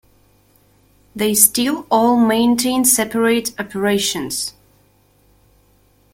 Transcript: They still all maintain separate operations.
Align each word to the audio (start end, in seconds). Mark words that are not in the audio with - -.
They 1.15 1.35
still 1.35 1.85
all 1.91 2.17
maintain 2.17 2.85
separate 2.85 3.51
operations. 3.59 4.55